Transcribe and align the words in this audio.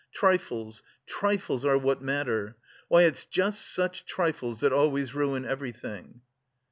Trifles, 0.11 0.81
trifles 1.05 1.63
are 1.63 1.77
what 1.77 2.01
matter! 2.01 2.57
Why, 2.87 3.03
it's 3.03 3.23
just 3.23 3.61
such 3.61 4.03
trifles 4.03 4.61
that 4.61 4.73
always 4.73 5.13
ruin 5.13 5.45
everything...." 5.45 6.21